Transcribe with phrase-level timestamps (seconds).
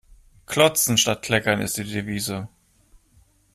[0.47, 2.49] Klotzen statt Kleckern ist die Devise.